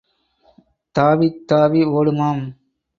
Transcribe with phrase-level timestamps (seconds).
[0.95, 2.43] தாவித் தாவி ஓடுமாம்.